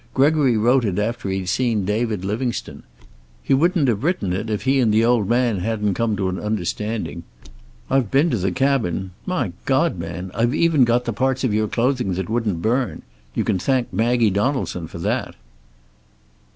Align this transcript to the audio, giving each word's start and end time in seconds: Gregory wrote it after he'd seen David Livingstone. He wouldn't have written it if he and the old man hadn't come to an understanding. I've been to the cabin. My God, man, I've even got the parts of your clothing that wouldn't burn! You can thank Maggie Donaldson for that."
Gregory 0.15 0.57
wrote 0.57 0.83
it 0.83 0.97
after 0.97 1.29
he'd 1.29 1.47
seen 1.47 1.85
David 1.85 2.25
Livingstone. 2.25 2.81
He 3.43 3.53
wouldn't 3.53 3.87
have 3.87 4.03
written 4.03 4.33
it 4.33 4.49
if 4.49 4.63
he 4.63 4.79
and 4.79 4.91
the 4.91 5.05
old 5.05 5.29
man 5.29 5.59
hadn't 5.59 5.93
come 5.93 6.15
to 6.17 6.27
an 6.27 6.39
understanding. 6.39 7.21
I've 7.87 8.09
been 8.09 8.31
to 8.31 8.37
the 8.37 8.51
cabin. 8.51 9.11
My 9.27 9.53
God, 9.65 9.99
man, 9.99 10.31
I've 10.33 10.55
even 10.55 10.85
got 10.85 11.05
the 11.05 11.13
parts 11.13 11.43
of 11.43 11.53
your 11.53 11.67
clothing 11.67 12.15
that 12.15 12.31
wouldn't 12.31 12.63
burn! 12.63 13.03
You 13.35 13.43
can 13.43 13.59
thank 13.59 13.93
Maggie 13.93 14.31
Donaldson 14.31 14.87
for 14.87 14.97
that." 14.97 15.35